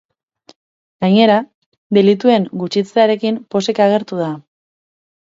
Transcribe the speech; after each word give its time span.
Gainera, 1.03 1.35
delituen 1.97 2.47
gutxitzearekin 2.63 3.37
pozik 3.57 3.83
agertu 3.85 4.19
da. 4.23 4.31